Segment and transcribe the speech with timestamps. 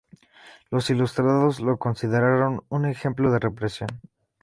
[0.71, 3.89] Los "ilustrados" lo consideraron un ejemplo de represión.